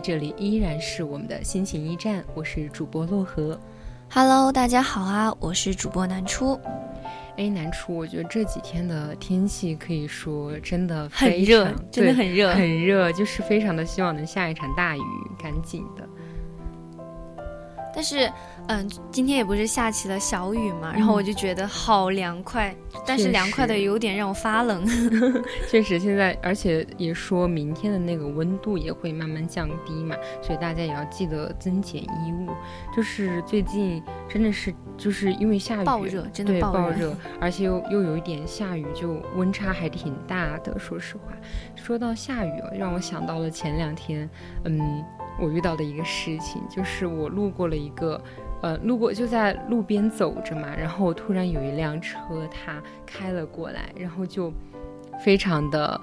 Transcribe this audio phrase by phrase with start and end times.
[0.00, 3.60] 这里依然是我们的心情驿站，我是主播洛河。
[4.10, 6.58] Hello，大家好啊，我是主播南初。
[7.36, 12.54] 哎，南初，我觉得这几天的天气可以说真的很非热常，真的很热。
[12.54, 15.02] 很热，就是非常的希望能下一场大雨，
[15.38, 16.08] 赶紧的。
[18.00, 18.32] 但是，
[18.68, 22.74] 嗯，今天也不是下起了小雨嘛，然后我就觉得好凉快，
[23.06, 24.86] 但是凉快的有点让我发冷。
[25.68, 32.48] 确实，现在而且也说明天的那个温度也会慢慢降低嘛，所以大家也要记得增减衣物。
[32.96, 40.78] 就是最近真的是就是因为下雨，暴热真的对暴热暴热， 而且又又有一点下雨，就温差还挺大的。
[40.78, 41.34] 说实话，
[41.76, 44.26] 说到下雨哦，让我想到了前两天，
[44.64, 45.04] 嗯，
[45.40, 48.22] 我遇到的一个事情，就是我路过了一个。
[48.62, 52.18] 呃，路过就在路边走着嘛，然后突然有一辆车，
[52.50, 52.74] 它
[53.06, 54.52] 开了过来，然后就
[55.24, 55.98] 非常的，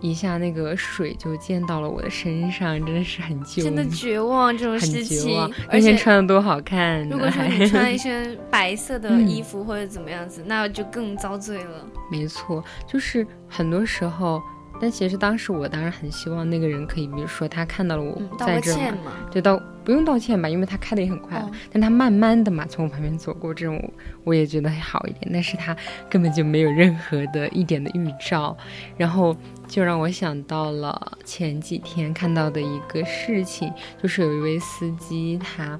[0.00, 5.38] 一下那个水就溅到了我的身上，真的是很救真的绝望这种事情。，
[5.68, 7.06] 而且，穿的多好看！
[7.10, 11.86] 如果说还你穿一身白色的嗯衣服或者怎么样子，那就更遭罪了。
[12.10, 14.42] 没错，就是很多时候，
[14.80, 19.12] 但其实当时我当然很希望那个人可以，比如说他看到了我在这嘛，歉嘛。
[19.30, 23.92] 对，道不用道歉吧，因为他开的也很快，哦但他慢慢的嘛从我旁边走过，这种
[24.24, 25.76] 我也觉得还好一点，但是他
[26.08, 28.56] 根本就没有任何的一点的预兆，
[28.96, 33.72] 然后就让我想到了前几天看到的一个事情，
[34.02, 35.78] 就是有一位司机他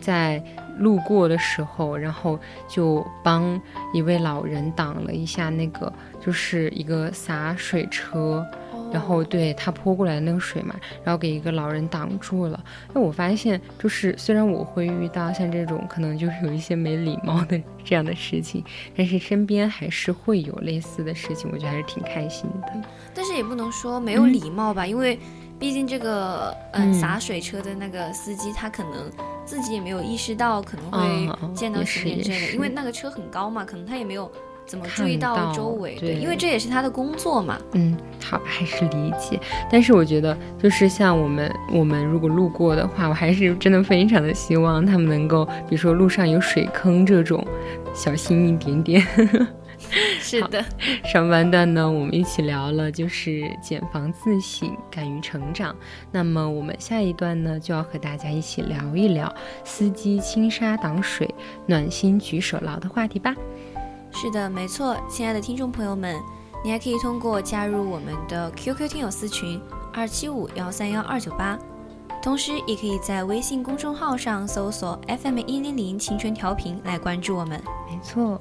[0.00, 0.42] 在
[0.78, 3.60] 路过的时候，然后就帮
[3.92, 8.46] 一位老人挡了一下那个就是一个洒水车。
[8.92, 12.60] 然后对他泼过来的那个水嘛，然后给一个老人挡住了。
[12.92, 18.64] 那我发现，就是虽然我会遇到像这种可能就是有一些没礼貌的这样的事情，
[18.96, 22.82] 但是身边还是会有类似的事情，我觉得还是挺开心的。
[23.14, 25.16] 但是也不能说没有礼貌吧，因为
[25.56, 29.08] 毕竟这个嗯嗯洒水车的那个司机，他可能
[29.44, 34.28] 自己也没有意识到可能会溅到也前面这个，因为那个车很高嘛，可能他也没有
[34.70, 37.58] 怎么注看意到到周围，对因为这也是他的工作嘛。
[37.72, 39.36] 嗯，好，还是理解。
[39.68, 47.44] 但是我觉得，就是像我们我们如果路过的话，我还是真的非常的希望他们能够，比如说路上有水坑这种，
[47.92, 49.04] 小心一点点。
[50.20, 50.64] 是的，
[51.04, 55.74] 上半段呢，我们一起聊了就是减防自省，敢于成长。
[56.12, 61.28] 那么我们下一段呢，就要和大家一起聊一聊司机轻纱挡水，
[61.66, 63.34] 暖心举手劳的话题吧。
[64.12, 66.20] 是的，没错，亲爱的听众朋友们，
[66.62, 69.60] 你还可以通过加入我们的 QQ 听友私群
[69.92, 71.58] 二七五幺三幺二九八，
[72.22, 77.62] 同时也可以在微信公众号上搜索 FM 一零零青春调频来关注我们。
[77.88, 78.40] 没错。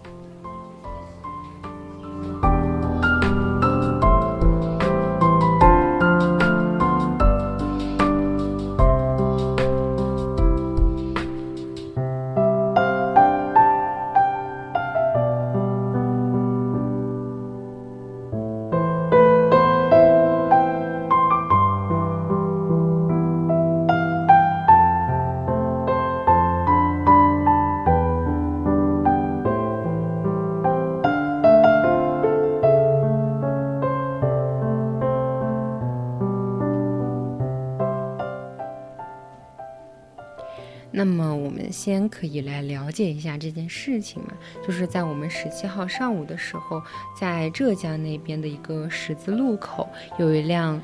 [41.89, 44.33] 先可以来了解一下这件事情嘛，
[44.63, 46.79] 就是在我们十七号上午的时候，
[47.19, 49.89] 在浙江那边的一个十字路口，
[50.19, 50.79] 有一辆。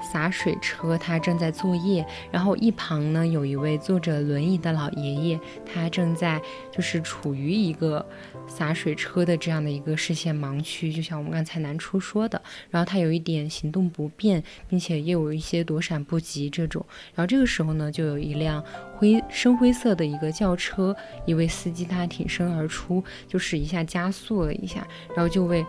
[0.00, 6.40] 洒水车，他正在作业，然后一旁呢有一位坐着轮椅的老爷爷，他正在
[6.70, 8.04] 就是处于一个
[8.46, 12.40] 洒水车的这样的一个视线盲区，就像我们刚才南初说的，
[12.70, 16.84] 然后他有一点行动不便，并且也有一些躲闪不及这种，
[17.14, 18.64] 然后这个时候呢，就有一辆
[18.96, 20.94] 灰深灰色的一个轿车，
[21.26, 25.64] 一位司机他挺身而出，就是一下加速了一下，然后就为。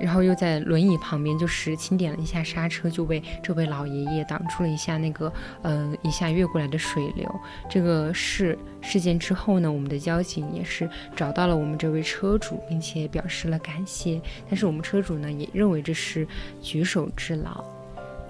[0.00, 7.40] 然后又在轮椅旁边，就是轻点了一下刹车，就为这位老爷爷挡住了一下那个，呃，一下越过来的水流。
[7.68, 14.20] 这个事事件之后呢，我们的交警也是找到了我们这位车主，并且表示了感谢。
[14.48, 16.26] 但是我们车主呢，也认为这是
[16.62, 17.64] 举手之劳。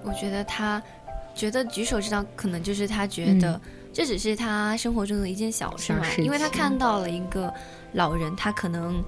[0.03, 0.81] 我觉得他
[1.35, 3.59] 觉得举手之劳，可能就是他觉得
[3.93, 7.53] 这只是他生活中的一件小事嘛，因为他看到了一个
[7.93, 9.03] 老人，他可能。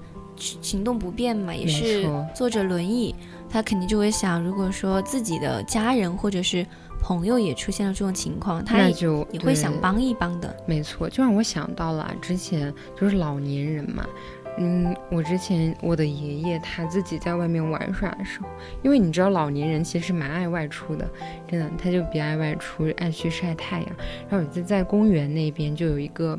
[0.60, 2.04] 行动不便嘛，也是
[2.34, 3.14] 坐着轮椅，
[3.48, 6.66] 他肯定就会想，如果说自己的家人或者是
[7.00, 10.54] 朋友也出现了这种情况，他也就也会想帮一帮的。
[10.66, 14.04] 没错，就让我想到了之前就是老年人嘛，
[14.58, 18.46] 嗯，我之前我的爷爷他自己在外面玩耍的时候，
[18.82, 21.08] 因为你知道老年人其实蛮爱外出的，
[21.48, 23.88] 真的，他就比较爱外出，爱去晒太阳。
[24.28, 26.38] 然后有次在公园那边就有一个。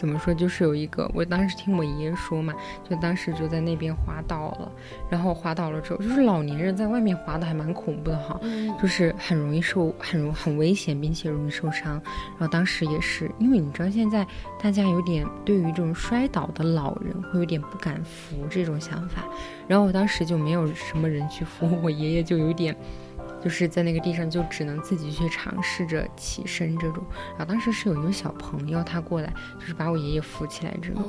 [0.00, 0.32] 怎么说？
[0.32, 2.54] 就是有一个，我当时听我爷爷说嘛，
[2.88, 4.72] 就当时就在那边滑倒了，
[5.10, 8.40] 然后滑倒了之后，就是老年人在外面滑的还蛮恐怖的哈，
[8.80, 12.00] 就是很容易受，很容很危险，并且容易受伤。
[12.38, 14.26] 然后当时也是，因为你知道现在
[14.58, 19.24] 大家有点对于这种摔倒的老人会有点不敢扶这种想法，
[19.68, 22.74] 然后我当时就没有什么人去扶，我爷爷就有点。
[23.42, 27.02] 就是在那个地上，就只能自己去尝试着起身这种。
[27.30, 31.02] 然后当时是有一个小朋友他过来，就是把我爷爷扶起来这种。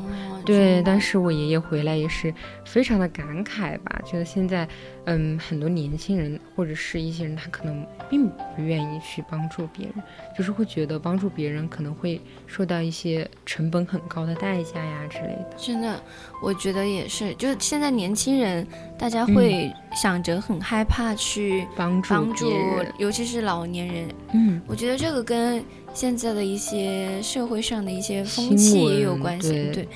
[0.45, 2.33] 对，但是我爷爷回来也是
[2.65, 4.67] 非常的感慨吧，觉得现在，
[5.06, 9.95] 嗯，很多年轻人或者是一些人，他可能并不愿意去帮助别人，
[10.38, 15.50] 就是会觉得帮助别人可能会受到一些成本很高的代价呀之类的。
[15.57, 16.00] 真的，
[16.42, 18.65] 我觉得也是，就是现在年轻人
[18.98, 22.09] 大家会想着很害怕去帮助。
[22.09, 22.51] 帮助，
[23.00, 24.07] 尤其是老年人。
[24.33, 25.63] 嗯，我觉得这个跟
[25.94, 29.50] 现在的一些社会上的一些风气也有关系。
[29.74, 29.88] 对，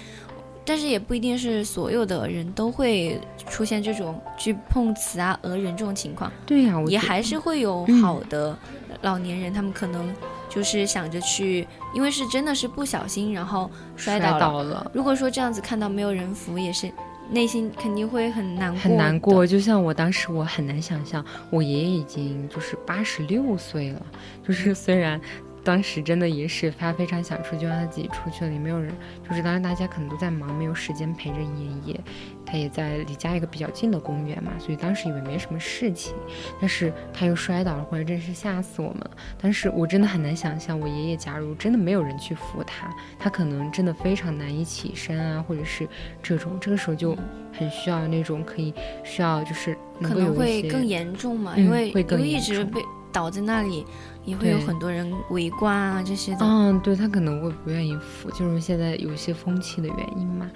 [0.66, 6.32] 但是也不一定是所有的人都会出现这种去碰瓷啊、讹人这种情况。
[6.46, 8.58] 对呀，也还是会有好的
[9.02, 10.12] 老年人，他们可能
[10.50, 14.90] 就是想着去，因为是真的是不小心，然后摔倒了。
[14.94, 16.92] 如果说这样子看到没有人扶，也是。
[17.28, 19.48] 内心肯定会很难过，很难过。
[19.48, 24.02] 就像我当时，我很难想象，我爷爷已经就是八十六岁了，
[24.48, 25.20] 就是虽然。
[25.66, 28.96] 当时真的也是他非常想出，去让他自己出去了，也没有人，
[29.28, 32.00] 就是当时大家可能都在忙，没有时间陪着爷爷。
[32.46, 36.14] 他也在离家一个比较近的公园嘛，所以当时以为没什么事情，
[36.62, 39.12] 但是他又摔倒了，或者真是吓死我们了。
[39.42, 42.88] 但是我真的很难想象，我爷爷假如真的没有人去扶他，
[43.18, 45.88] 他可能真的非常难以起身啊，或者是
[46.22, 47.18] 这种，这个时候就
[47.52, 48.72] 很需要那种可以
[49.04, 52.80] 需要就是可能会更严重嘛，因为会更一直被
[53.12, 53.84] 倒在那里。
[54.26, 56.40] 也会有很多人围观啊，这些的。
[56.42, 60.50] 嗯，对他可能会不愿意扶，就是现在有一些风气的原因嘛。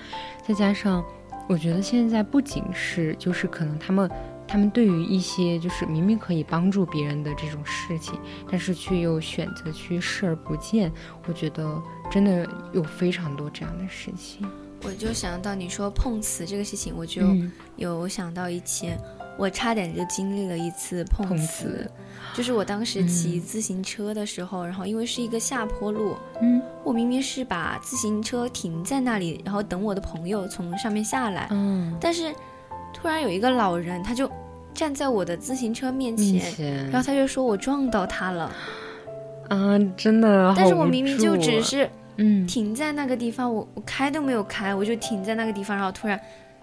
[0.45, 1.03] 再加上，
[1.47, 4.09] 我觉得现在不仅是就是可能他们
[4.47, 10.91] 他们对于一些就是明明可以帮助别人的这种事情，但是却又选择去视而不见。
[11.27, 14.47] 我觉得真的有非常多这样的事情。
[14.83, 17.21] 我就想到你说碰瓷这个事情，我就
[17.75, 18.99] 有想到以前。
[19.39, 21.89] 我差点就经历了一次碰瓷，
[22.35, 32.33] 就是我当时骑自行车的时候，然后因为是一个下坡路，嗯，我明明是把自行车停在那里，然后等我的朋友从上面下来，嗯，但是
[32.93, 34.29] 突然有一个老人，他就
[34.73, 38.51] 站在我的自行车面前，然后他就说我撞到他了，
[39.47, 42.45] 啊，真的，但是我明明就只是嗯。
[42.45, 46.19] 停在那个地方，我我开都没有开，我就停在那个地方，然后突然。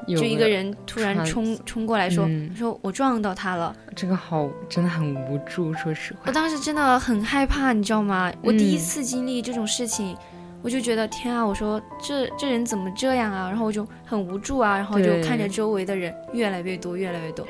[0.07, 5.73] 就一个人突然冲冲过来说：“说我撞到他了。”这个好，真的很无助。
[5.75, 8.33] 说实话，我当时真的很害怕，你知道吗？
[8.43, 10.17] 我第一次经历这种事情，
[10.62, 11.45] 我就觉得天啊！
[11.45, 13.49] 我说这这人怎么这样啊？
[13.49, 17.47] 然后我就很无助啊，然后就看着周围的人越来越多，越来越多，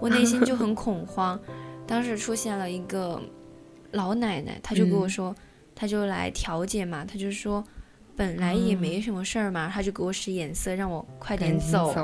[0.00, 1.38] 我内心就很恐慌。
[1.86, 3.20] 当时出现了一个
[3.92, 5.34] 老奶奶，她就跟我说，
[5.74, 7.62] 她就来调解嘛，她就说。
[8.18, 11.94] 本来也没什么事儿嘛，他就给我使眼色，让我快点走，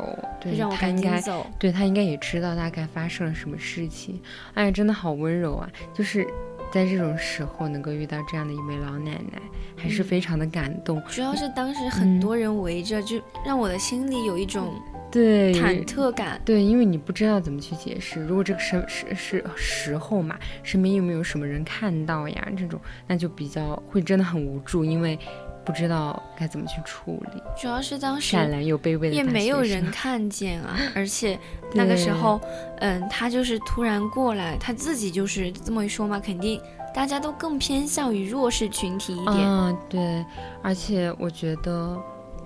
[0.40, 1.44] 对，让我赶紧走。
[1.58, 4.22] 对他应该也知道大概发生了什么事情。
[4.54, 5.68] 哎呀，真的好温柔啊！
[5.92, 6.24] 就是
[6.72, 9.42] 在这种时候能够遇到这样的一位老奶奶，
[9.76, 11.02] 还是非常的感动。
[11.08, 14.72] 主要是当时很多人围着，就让我的心里有一种
[15.10, 16.40] 对忐忑感。
[16.44, 18.20] 对，因为你不知道怎么去解释。
[18.22, 22.48] 如果这个时时是时候嘛，身边又没有什么人看到呀？
[22.56, 25.18] 这种那就比较会真的很无助，因为
[25.64, 27.42] 不知道该怎么去处理。
[27.60, 31.38] 主要是当时善良又卑微的也没有人看见啊， 而且
[31.72, 32.40] 那个时候，
[32.78, 36.60] 嗯，他就是突然过来，他自己就是这么一说嘛，肯定
[36.94, 39.36] 大家都更偏向于弱势群体一点。
[39.38, 40.24] 嗯，对，
[40.62, 41.98] 而且我觉得，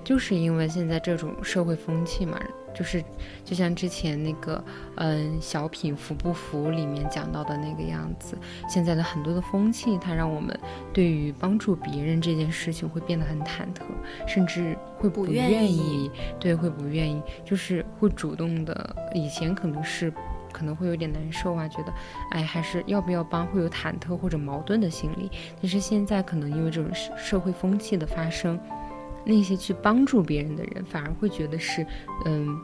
[0.04, 2.38] 就是因为现在这种社会风气嘛，
[2.78, 3.02] 就是
[3.44, 4.62] 就像之前那个
[4.96, 10.56] 嗯小品《服不服》里面讲到的那个样子，现在的很多的风气，它让我们
[10.92, 13.82] 对于帮助别人这件事情会变得很忐忑，
[14.26, 16.08] 甚至会不不愿愿意
[16.38, 18.96] 对，会不愿意，就是会主动的。
[19.12, 20.12] 以前可能是。
[20.50, 21.92] 可能会有点难受啊，觉得，
[22.30, 25.30] 哎，还是要不要帮，会有忐忑或者矛盾的心理。
[25.60, 28.58] 但是现在可能因为这种社社会风气的发生，
[29.28, 31.86] 那些去帮助别人的人反而会觉得是，
[32.24, 32.58] 嗯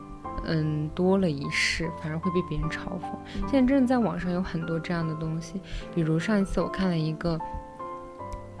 [0.45, 3.15] 嗯，多了一事，反而会被别人嘲讽。
[3.47, 5.61] 现在真的在网上有很多这样的东西，
[5.93, 7.39] 比如上一次我看了一个，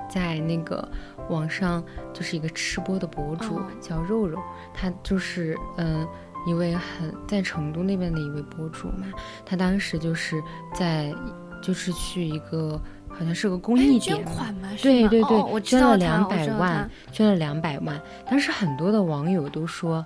[0.09, 0.87] 在那个
[1.29, 1.83] 网上
[2.13, 4.39] 就是一个吃播的博主、哦叫肉肉，
[4.73, 6.07] 他就是嗯。
[6.47, 9.07] 一位很在成都那边的一位博主嘛，
[9.43, 10.39] 他当时就是
[10.75, 11.11] 在
[11.59, 12.79] 就是去一个
[13.17, 14.69] 好像是个公哎益点，捐款吗？
[14.81, 17.99] 对对对，哦，我捐了两百万，捐了两百万。
[18.29, 20.03] 当时很多的网友都说，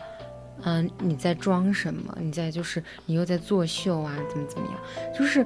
[0.63, 2.15] 嗯、你在装什么？
[2.21, 4.75] 你在就是你又在作秀啊，怎么怎么样？
[5.17, 5.45] 就是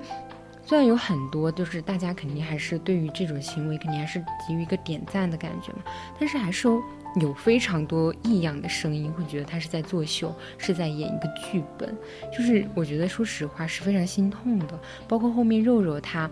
[0.66, 5.80] 虽然有很多，就是大家肯定还是对于这种行为肯定还是给予一个点赞的感觉嘛，
[6.20, 6.84] 但是还是有
[7.22, 11.96] 有非常多异样的声音，会觉得他是在作秀，是在演一个剧本。
[12.36, 16.30] 就是我觉得说实话是非常心痛的，包括后面肉肉他。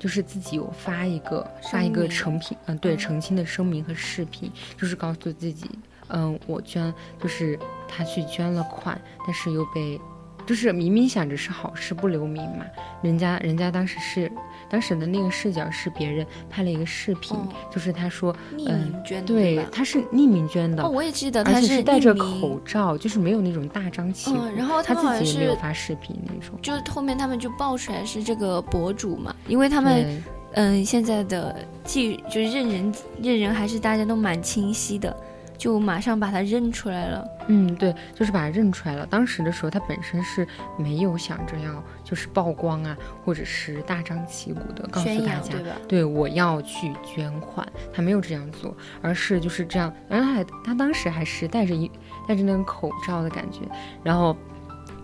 [0.00, 2.98] 就是自己有发一个发一个成品，嗯，对，嗯。
[2.98, 5.70] 澄清的声明和视频，就是告诉自己，
[6.08, 6.92] 嗯，我捐，
[7.22, 10.00] 就是他去捐了款，但是又被，
[10.46, 12.64] 就是明明想着是好事不留名嘛，
[13.02, 14.32] 人家人家当时是
[14.70, 19.66] 当时的那个视角是别人拍了一个视频，哦就是他说，匿嗯名捐的，对，？
[19.72, 25.60] 他是匿名捐的，哦，我也记得他是是戴着口罩，就是没有那种大张旗鼓，嗯，然后他自己也没有是。
[25.60, 30.22] 发视频那种，就后面他们就爆出来是这个博主嘛，因为他们对
[30.54, 35.14] 嗯现在的记就是认人认人还是大家都蛮清晰的，
[35.60, 37.28] 就马上把他认出来了。
[37.48, 39.04] 嗯，对，就是把他认出来了。
[39.04, 40.46] 当时的时候，他本身是
[40.78, 45.52] 没有想着要就是曝光啊，或者是大张旗鼓的告诉大家
[45.86, 51.90] 对，对我要去捐款，他没有这样做，而是就是这样，然后还他当时还是戴着一
[52.26, 53.60] 戴着那个口罩的感觉，
[54.02, 54.34] 然后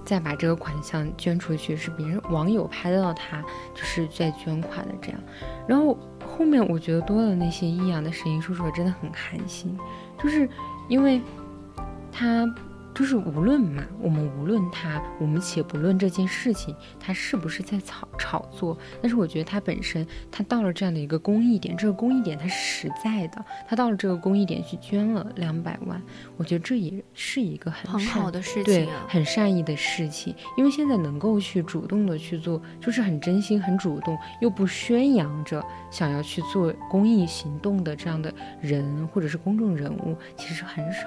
[0.07, 3.43] 再把这个款项捐出去，是别人网友拍到他
[3.75, 5.21] 就是在捐款的这样，
[5.69, 9.77] 然后后面我觉得多了那些异样的声音，说出来真的很寒心，
[10.23, 10.49] 就是
[10.89, 11.21] 因为
[12.13, 12.47] 他
[12.97, 26.01] 就是无论嘛，我们无论他，我们且不论这件事情他是不是在炒炒作，但是我觉得他本身他到了这样的一个公益点，这个公益点它是实在的，他到了这个公益点去捐了两百万，
[26.39, 29.05] 我觉得这也是一个很很好的事情啊，。
[29.07, 41.01] 很善意的事情，因为现在能够去主动的去做，就是很真心、很主动，又不宣扬着想要去做公益行动的这样的人或者是公众人物，其实很少。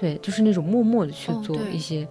[0.00, 2.08] 对，就是那种默默的去做一些、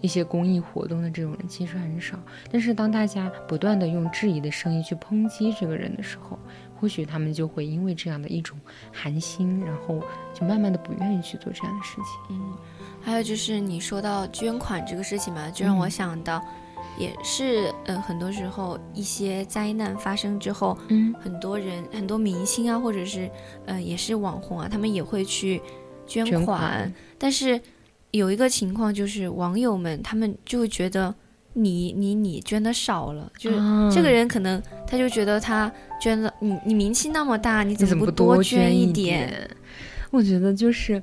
[0.00, 2.18] 一些公益活动的这种人，其实很少。
[2.50, 6.36] 但是当大家不断的用质疑的声音去抨击这个人的时候，
[6.80, 8.58] 或许他们就会因为这样的一种
[8.92, 10.02] 寒心，然后
[10.34, 12.36] 就慢慢的不愿意去做这样的事情。
[12.36, 12.52] 嗯，
[13.00, 16.42] 还有就是你说到捐款这个事情嘛，就让我嗯想到，
[16.98, 23.30] 也是呃，很多时候一些灾难发生之后，嗯很多人很多明星啊，或者是
[23.66, 25.60] 呃也是网红啊，他们也会去
[26.08, 27.60] 捐捐款，但是
[28.10, 31.14] 有一个情况就是网友们他们就会觉得
[31.52, 33.90] 你你你捐的少了，就是啊。
[33.92, 39.48] 这个人可能他就觉得他捐了，你你名气那么大，你你怎么不多捐一点？
[40.10, 41.02] 我觉得就是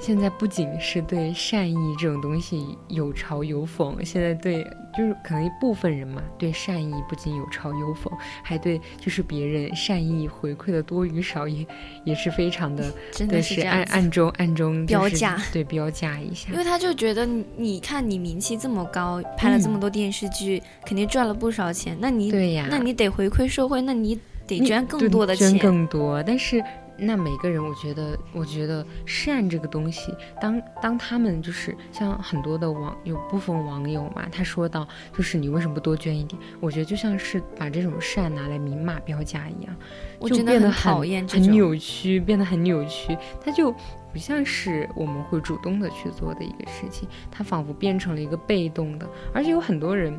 [0.00, 4.64] 现在不仅是对善意这种东西有嘲有讽，现在对
[4.96, 8.10] 就是可能一部分人嘛，对善意不仅有嘲有讽，
[8.42, 11.66] 还对就是别人善意回馈的多与少也
[12.04, 13.92] 也是非常的，真的是这样子。
[13.92, 16.56] 暗暗中暗中、就是、标价对标价一下因。
[16.56, 17.26] 为他就觉得
[17.56, 21.96] 你，看你名气这么高，拍了这么多电视剧，肯定赚了不少钱。
[22.00, 25.50] 那你，对呀，那你得回馈社会，那你得你捐更多的钱。
[25.50, 26.62] 捐更多，但是
[26.98, 34.86] 那每个人，我觉得，我觉得善这个东西，当当他们就是像很多的网有部分网友嘛，他说到，
[35.16, 36.40] 就是你为什么不多捐一点？
[36.60, 39.76] 我觉得就像是把这种善拿来明码标价一样，
[40.28, 41.40] 就变得很讨厌很。
[41.42, 43.72] 扭曲，变得很扭曲，它就
[44.12, 50.18] 不像是我们会主动的去做的一个事情，它仿佛变成了一个被动的，而且有很多人。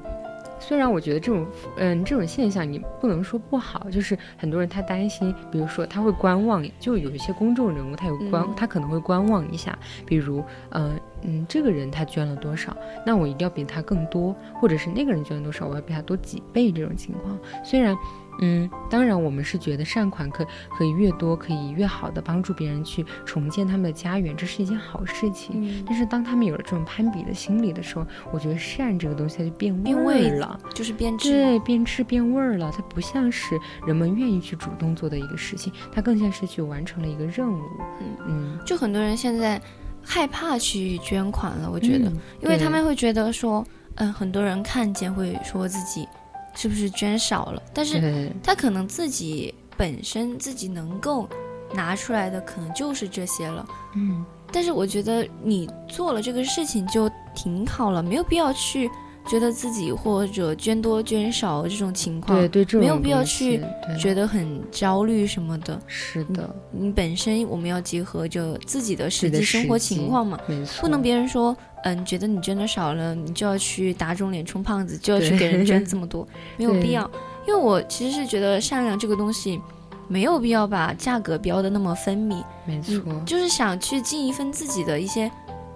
[0.59, 1.45] 虽然我觉得这种，
[1.77, 12.75] 嗯，这种现象你不能说不好，就是很多人他担心，比如说他会观望，就有一些公众人物他有观，嗯他可能会观望一下，比如，嗯嗯，这个人他捐了多少，
[13.05, 17.37] 那我一定要比他更多，或者是那个人捐了多少，我要比他多几倍这种情况。
[17.63, 17.97] 虽然，
[18.41, 20.45] 嗯，当然我们是觉得善款可
[20.77, 25.55] 可以越多，可以越好的帮助别人去重建他们的家园，这是一件好事情。
[25.55, 30.59] 嗯，但是当他们有了这种攀比的心理的时候，我觉得善这个东西它就变变味了。
[30.73, 31.31] 就是变质。
[31.31, 37.61] 对，变质变味儿了，它不像是人们愿意去主动做的一个事情，它更像是去完成了一个任务。
[38.01, 39.61] 嗯嗯，就很多人现在
[40.01, 43.65] 害怕去捐款了，我觉得，嗯因为他们会觉得说，
[43.95, 46.07] 嗯，很多人看见会说自己
[46.55, 51.27] 是不是捐少了，但是他可能自己本身自己能够
[51.73, 53.65] 拿出来的可能就是这些了。
[53.95, 58.89] 嗯，但是我觉得你做了这个事情就挺好了，没有必要去
[59.27, 63.61] 觉得自己或者捐多捐少这种情况，对对，这种没有必要去
[63.99, 65.79] 觉得很焦虑什么的。
[65.85, 77.09] 是的，你本身我们要结合着自己的自己的实际生活情况嘛，没错，不能别人说，嗯，觉得你捐的少了，你就要去打肿脸充胖子，就要去给人 捐这么多，没有必要。
[77.47, 79.59] 因为我其实是觉得善良这个东西，
[80.07, 85.31] 没有必要把价格标的那么分明，没错，就是想去尽一份自己的一些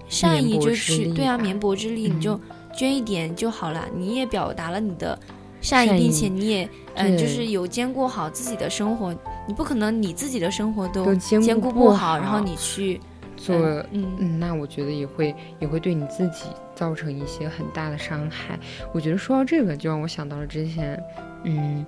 [0.08, 2.42] 善意，就去对啊，绵薄之力，你就嗯
[2.76, 3.86] 捐一点就好了。
[3.96, 5.18] 你也表达了你的
[5.62, 9.16] 善意，善意并且你也嗯、就是有兼顾好自己的生活。
[9.48, 13.00] 你不可能你自己的生活都都兼兼顾不顾好，然后你去
[13.44, 18.58] 做嗯嗯嗯，那我觉得也会也会对你自己造成一些很大的伤害。
[18.94, 21.02] 我觉得说到这个，就让我想到了之前，
[21.44, 21.86] 嗯，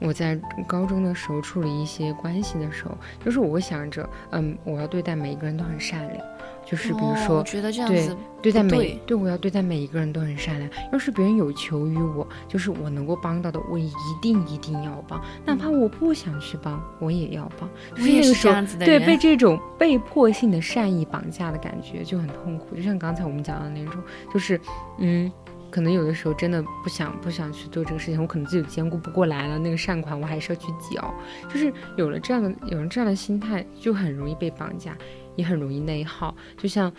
[0.00, 6.24] 我在高中的时候处理一些关系的时候，就是我会想着，嗯，我要对待每一个人都很善良，
[6.70, 10.70] 就是比如哦说我觉得这样对子对待每对对我要对待每一个人都很善良。
[10.92, 17.68] 要是别人有求于我，就是我能够帮到的，我一定一定要帮，哪怕我不想去帮，我也要帮。
[17.96, 22.76] 就我也是这那个时候样子的人，对被这种被迫性的善意绑架的感觉就很痛苦。
[22.76, 24.00] 就像刚才我们讲的那种，
[24.32, 24.60] 就是
[24.98, 25.30] 嗯。
[25.72, 31.14] 可能有的时候真的不想不想去做这个事情，我可能自己兼顾不过来了，那个善款我还是要去缴。
[31.48, 34.98] 就是有了这样的有了这样的心态，就很容易被绑架，
[35.40, 36.34] 也很容易内耗。
[36.56, 36.92] 就像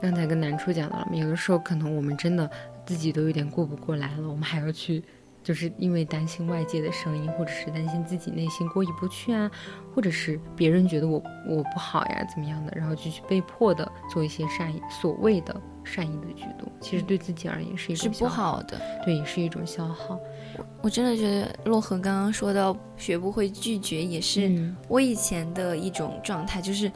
[0.00, 2.50] 刚才跟南初讲到了，有的时候可能我们真的
[2.86, 5.02] 自己都有点过不过来了，我们还要去，
[5.42, 9.50] 就是因为担心外界的声音，或者是担心自己内心过意不去啊，
[9.94, 18.78] 或者是别人觉得我我不好呀怎么样的，然后就去被迫的做一些善意所谓的善意的举动，其实对自己而言是一是不种消耗，好的。
[19.04, 20.18] 对，也是一种消耗。
[20.82, 26.90] 我真的觉得洛河刚刚说到学不会拒绝，也是嗯我以前的一种状态，就是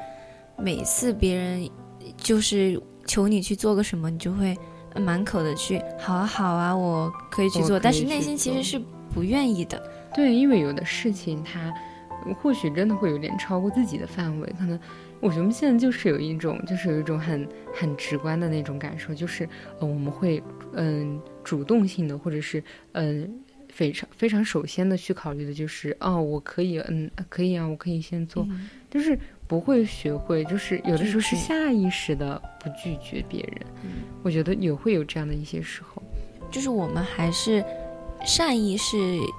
[0.59, 1.69] 每次别人
[2.17, 4.57] 就是求你去做个什么，你就会
[4.97, 8.81] 满口的去好啊好啊，我可以去做，但是内心其实是
[9.15, 9.81] 不愿意的。
[10.15, 11.73] 对，因为有的事情它
[12.43, 14.79] 或许真的会有点超过自己的范围，可能
[15.21, 19.49] 我觉得现在就是有一种，就是有一种很很直观的那种感受，就是
[19.81, 20.43] 呃我们会
[20.75, 23.41] 嗯主动性的，或者是嗯。
[23.71, 29.17] 非常非常首先的去考虑的就是哦，我可以，嗯，可以啊，我可以先做，嗯就是
[29.49, 33.91] 不会学会，就是有的时候是下意识的不拒绝别人，嗯。
[34.23, 36.03] 我觉得也会有这样的一些时候，
[36.51, 37.65] 就是我们还是
[38.27, 38.97] 善意是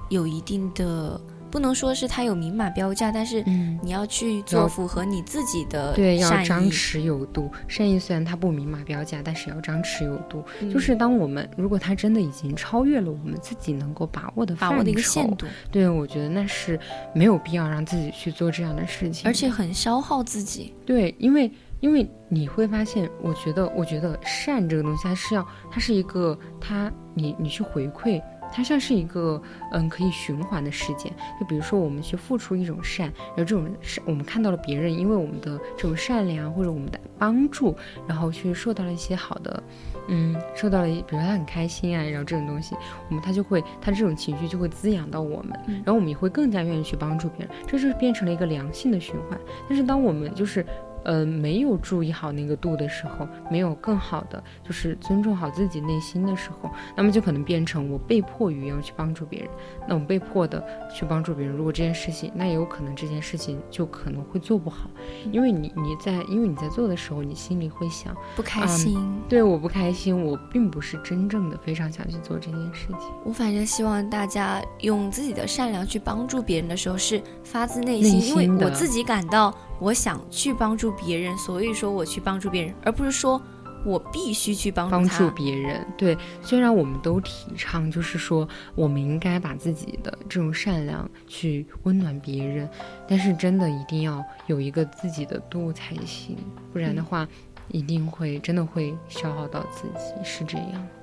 [0.08, 1.20] 有一定的，
[1.50, 7.50] 不能说是它有明码标价，但是嗯，你要去做符合你自己的对，要，张弛有度。
[7.66, 10.44] 善意虽然它不明码标价，但是要张弛有度。
[10.60, 16.78] 嗯就是当我们如果它真的已经超越了我们自己能够把握的把握的一个限度，对我觉得那是
[17.14, 20.72] 没有必要让自己去做这样的事情，而且很消耗自己。
[20.86, 28.22] 对，因为因为你会发现，我觉得我觉得善这个东西，它是要它是一个它你你去回馈。
[28.52, 29.40] 它像是一个
[29.72, 39.62] 嗯可以循环的事件，就比如说我们去付出一种善，然后这种善我们看到了别人因为我们的这种善良或者我们的帮助，然后去受到了一些好的，
[40.08, 42.74] 嗯，受到了一比如说他很开心啊，然后这种东西，
[43.08, 45.74] 我们他就会他这种情绪就会滋养到我们，嗯。
[45.84, 49.38] 然后我们也会更加愿意去帮助别人，这就是变成了一个良性的循环。
[49.68, 50.64] 但是当我们就是
[51.04, 59.48] 呃，没有注意好那个度的时候，没有更好的就是尊重好自己内心的时候，那么就可能变成我被迫于要去帮助别人。
[59.88, 60.62] 那我被迫的
[60.94, 64.90] 去帮助别人，如果这件事情，那也有可能这件事情就可能会做不好，
[65.32, 68.98] 因为你你在因为你在做的时候，你心里会想，不开心。
[69.28, 73.10] 对，我不开心，我并不是真正的非常想去做这件事情。
[73.24, 83.40] 我反正希望大家用自己的善良去帮助别人的时候是发自内内心，因为我自己感到我想去帮助别人，所以说我去帮助别人，而不是说
[83.84, 84.98] 我必须去帮助他。
[84.98, 92.68] 帮助别人，对，虽然我们都提倡，就是说我们应该把自己的这种善良去温暖别人，
[93.08, 96.36] 但是真的一定要有一个自己的度才行，
[96.72, 97.26] 不然的话，
[97.68, 101.00] 一定会真的会消耗到自己，是这样的。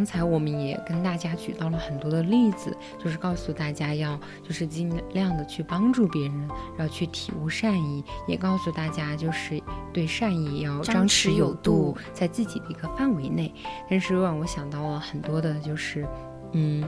[0.00, 13.54] 刚才我们也跟大家举到了很多的例子，就是告诉大家要就是尽量的去帮助别人，然后去体悟善意，也告诉大家就是对善意要张张弛有度度，在自己的一个范围内。
[13.90, 16.08] 但是让我想到了很多的，就是
[16.52, 16.82] 嗯，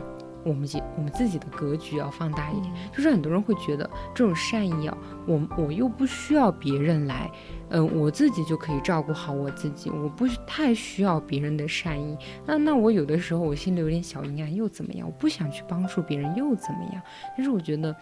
[0.45, 2.73] 我们自我们自己的格局要放大一点。
[2.93, 7.31] 就是很多人会觉得这种善意啊，我我又不需要别人来，
[7.71, 12.17] 嗯、我自己就可以照顾好我自己，我不太需要别人的善意。
[12.47, 15.07] 那那我有的时候我心里有点小阴暗，又怎么样？
[15.07, 17.03] 我不想去帮助别人又怎么样？
[17.37, 17.95] 但是我觉得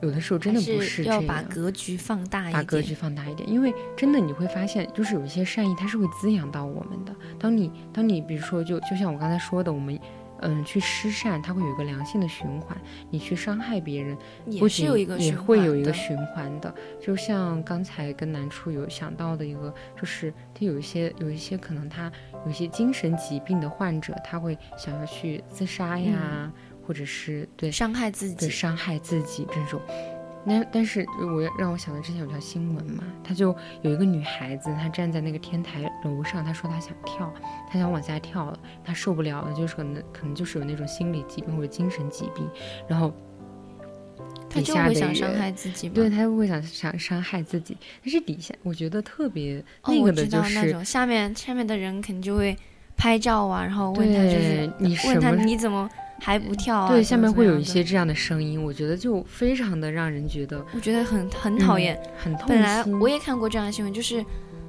[0.00, 1.42] 有的时候真的不是要把。
[1.42, 7.14] 格局放大一点，把格局放大一点，因为真的你会发现，就是有一些善意它是会滋养到我们的。
[7.38, 9.98] 当你当你比如说就就像我刚才说的，我们
[10.40, 12.76] 嗯去施善，它会有一个良性的循环。
[13.10, 14.16] 你去伤害别人，
[14.58, 16.74] 不仅也是有一个循环的。
[17.00, 22.10] 就像刚才跟南初有想到的一个，就是他有一些有一些可能他
[22.44, 26.52] 有一些精神疾病的患者，他会想要去自杀呀，
[26.86, 28.36] 或者是对伤害自己。
[28.36, 29.80] 对伤害自己这种。
[30.48, 37.32] 那但是我让我想到之前有条新闻嘛，他就有一个女孩子，她站在那个天台楼上，她说她想跳，
[37.70, 42.48] 她想往下跳了，她受不了了，就是可能可能就是有那种心理疾病或者精神疾病，
[42.88, 43.12] 然后
[44.50, 45.94] 他就会想伤害自己吗？
[45.94, 52.56] 对，他会想想伤害自己，但是底下我觉得特别哦，那个的就是，道那种下面下面的人肯定就会
[52.96, 55.88] 拍照啊，然后问他就是你问他什么你怎么
[56.20, 56.88] 还不跳啊？
[56.88, 62.02] 对，下面会有一些这样的声音，我觉得就非常的让人觉得我觉得很很讨嗯厌。
[62.18, 64.24] 很痛本来我也看过这样的新闻，就是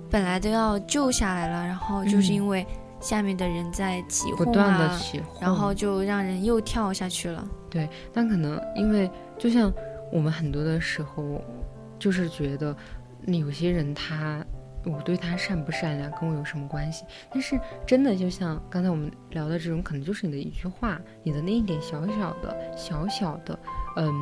[0.10, 2.66] 本来都要救下来了，然后就是嗯因为
[3.00, 7.48] 下面的人在起哄不断的啊，起哄，然后就让人又跳下去了。
[7.70, 9.72] 对，但可能因为就像
[10.12, 11.42] 我们很多的时候，
[11.98, 12.76] 就是觉得
[13.26, 14.44] 有些人他，
[14.86, 17.04] 我对他善不善良跟我有什么关系？
[17.32, 23.60] 但是真的就像刚才我们聊的这种，可能就是你的一句话，你的那一点小小的、小小的，
[23.98, 24.13] 嗯，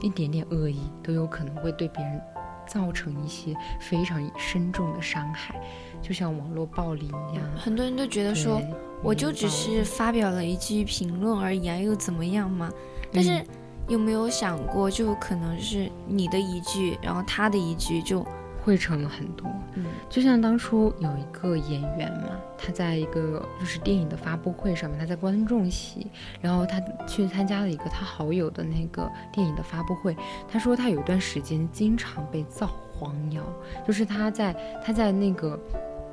[0.00, 2.20] 一点点恶意，都有可能会对别人
[2.66, 5.60] 造成一些非常深重的伤害，
[6.00, 7.44] 就像网络暴力一样。
[7.56, 8.62] 很多人都觉得说，
[9.02, 12.70] 我就只是发表了一句评论而已啊，又怎么样嘛？
[13.12, 13.46] 但是嗯
[13.88, 18.24] 有没有想过，就可能是你的一句，然后他的一句就，
[18.62, 19.46] 会成了很多。
[19.74, 26.06] 嗯，就像当初有一个演员嘛，他在一个就是电影的发布会上面，他在观众席，
[26.40, 30.16] 然后他去参加了一个他好友的那个电影的发布会。
[30.48, 33.42] 他说他有一段时间经常被造黄谣，
[33.86, 35.58] 就是他在他在那个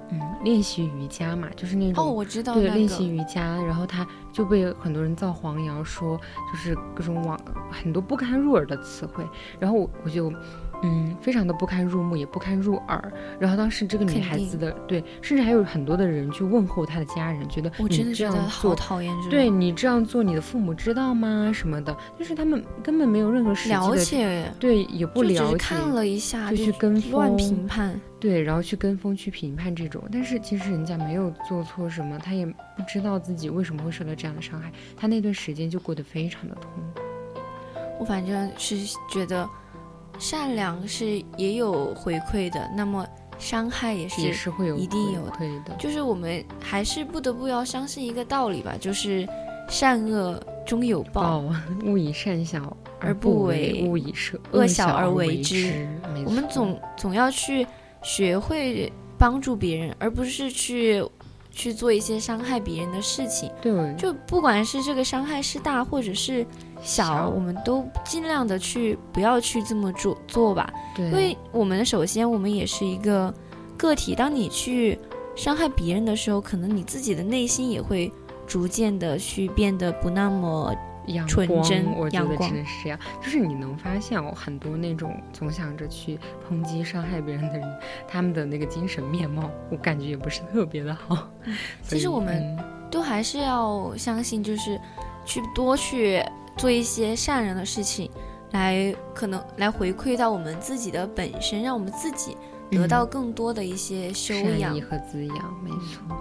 [0.09, 6.17] 嗯练习瑜伽嘛，就是那种哦，我知道那对练习，瑜伽，然后他就被很多人造黄谣，说
[6.51, 7.37] 就是各种网
[7.71, 9.27] 很多不堪入耳的词汇，
[9.59, 10.31] 然后我我就
[10.83, 13.11] 嗯，非常的不堪入目，也不堪入耳。
[13.39, 19.31] 然后当时这个女孩子的对，甚至还有很多的人去问候她的家人，觉得我真的你这样觉得好做讨厌这种。
[19.31, 21.51] 对你这样做，你的父母知道吗？
[21.53, 27.99] 什么的，就是他们根本没有任何实际了，解，对，也不了解，是看了一下就去跟风乱风评判。
[28.19, 37.01] 对，然后去跟风去评判这种，但是其实人家没有做错什么，他也不知道自己为什么会受到这样的伤害，他那段时间就过得非常的痛苦。
[37.99, 38.75] 我反正是
[39.09, 39.47] 觉得
[40.19, 43.05] 善良是也有回馈的，那么
[43.37, 45.23] 伤害也是，也是会有一定有
[45.65, 45.75] 的。
[45.77, 49.27] 就是我们还是不得不要相信一个道理吧，就是
[49.69, 51.21] 善恶终有报。
[51.41, 54.13] 报勿以善小而不不为勿以
[54.51, 55.87] 恶恶小小而为为之。
[56.25, 57.65] 我们总总要去
[58.01, 61.03] 学会帮助别人，而不是去
[61.57, 63.51] 去做一些伤害别人的事情。
[63.59, 66.45] 对就不管是这个伤害是大或者是
[66.83, 70.71] 小，小我们都尽量的去不要去这么做做吧。
[70.95, 73.33] 对，因为我们首先我们也是一个
[73.75, 74.99] 个体，当你去
[75.35, 78.11] 伤害别人的时候，可能你自己的内心也会
[78.45, 80.71] 逐渐的去变得不那么
[81.07, 82.99] 阳光纯真我觉得真的是这样。
[83.21, 91.27] 就是你能发现哦，很多那种总想着去抨击、伤害别人的人，他们的那个精神面貌，我感觉也不是特别的好。
[91.83, 94.79] 其实我们嗯都还是要相信，就是
[95.25, 96.23] 去多去
[96.55, 98.09] 做一些善良的事情，
[98.51, 102.37] 来可能来回馈到我们自己的本身，让我们自己
[102.71, 104.73] 得到更多的一些修养。
[104.81, 106.17] 和滋养，没错。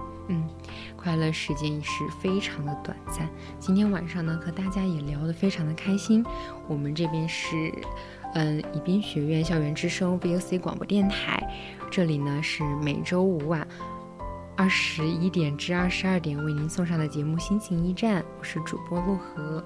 [1.07, 3.29] 嗯，快乐时间也是非常的短暂。
[3.61, 6.25] 今天晚上呢，和大家也聊得非常的开心。
[6.66, 7.73] 我们这边是，
[8.35, 11.40] 嗯，宜宾学院校园之声 VOC 广播电台，
[11.92, 13.64] 这里呢是每周五晚
[14.57, 19.62] 二十一点至二十二点为您送上的节目《心情驿站》，我是主播陆河。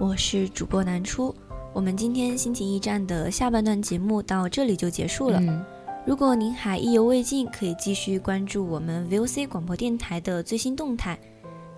[0.00, 1.32] 我是主播南初，
[1.72, 5.38] 我们今天心情驿站的下半段节目到这里就结束了。
[5.40, 5.64] 嗯，
[6.04, 11.18] 如果您还意犹未尽，可以继续关注我们 VOC 广播电台的最新动态，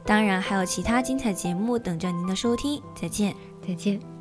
[0.05, 2.83] 当然还有其他精彩节目等着您的收听。
[2.95, 3.35] 再见。
[3.67, 4.14] 再见。